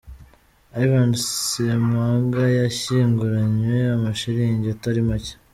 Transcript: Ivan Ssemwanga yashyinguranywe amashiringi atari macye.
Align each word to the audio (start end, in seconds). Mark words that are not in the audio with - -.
Ivan 0.83 1.11
Ssemwanga 1.23 2.43
yashyinguranywe 2.59 3.77
amashiringi 3.95 4.67
atari 4.75 5.01
macye. 5.07 5.33